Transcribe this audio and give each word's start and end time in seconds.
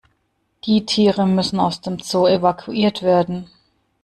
Die 0.65 0.83
Tiere 0.87 1.27
müssen 1.27 1.59
aus 1.59 1.81
dem 1.81 1.99
Zoo 1.99 2.25
evakuiert 2.25 3.03
werden. 3.03 3.47